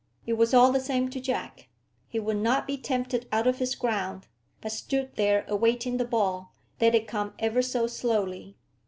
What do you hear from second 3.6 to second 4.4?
ground,